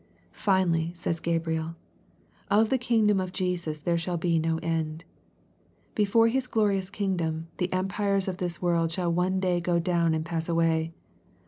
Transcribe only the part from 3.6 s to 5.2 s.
there shall be no end."